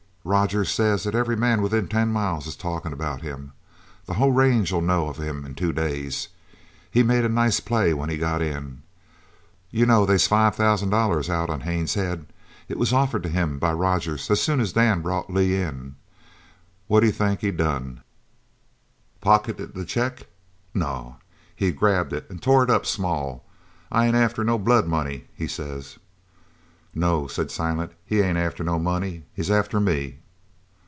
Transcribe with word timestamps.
"Rogers 0.23 0.69
says 0.69 1.07
every 1.07 1.35
man 1.35 1.63
within 1.63 1.87
ten 1.87 2.11
miles 2.11 2.45
is 2.45 2.55
talkin' 2.55 2.93
about 2.93 3.23
him. 3.23 3.53
The 4.05 4.13
whole 4.13 4.31
range'll 4.31 4.79
know 4.79 5.09
of 5.09 5.17
him 5.17 5.43
in 5.47 5.55
two 5.55 5.73
days. 5.73 6.27
He 6.91 7.01
made 7.01 7.25
a 7.25 7.29
nice 7.29 7.59
play 7.59 7.91
when 7.95 8.11
he 8.11 8.17
got 8.17 8.39
in. 8.39 8.83
You 9.71 9.87
know 9.87 10.05
they's 10.05 10.27
five 10.27 10.53
thousand 10.55 10.93
out 10.93 11.49
on 11.49 11.61
Haines's 11.61 11.95
head. 11.95 12.27
It 12.69 12.77
was 12.77 12.93
offered 12.93 13.23
to 13.23 13.29
him 13.29 13.57
by 13.57 13.73
Rogers 13.73 14.29
as 14.29 14.39
soon 14.39 14.59
as 14.59 14.73
Dan 14.73 15.01
brought 15.01 15.33
Lee 15.33 15.59
in. 15.59 15.95
What 16.85 16.99
d'you 16.99 17.11
think 17.11 17.39
he 17.41 17.49
done? 17.49 18.03
Pocketed 19.21 19.73
the 19.73 19.85
cheque? 19.85 20.27
No, 20.71 21.15
he 21.55 21.71
grabbed 21.71 22.13
it, 22.13 22.27
an' 22.29 22.37
tore 22.37 22.63
it 22.63 22.69
up 22.69 22.85
small: 22.85 23.43
'I 23.91 24.05
ain't 24.05 24.15
after 24.15 24.43
no 24.43 24.59
blood 24.59 24.85
money,' 24.85 25.25
he 25.35 25.47
says." 25.47 25.97
"No," 26.93 27.25
said 27.25 27.49
Silent. 27.51 27.93
"He 28.05 28.19
ain't 28.19 28.37
after 28.37 28.65
no 28.65 28.77
money 28.77 29.23
he's 29.33 29.49
after 29.49 29.79
me!" 29.79 30.17